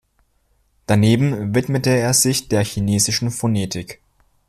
[0.87, 4.01] Daneben widmete er sich der chinesischen Phonetik.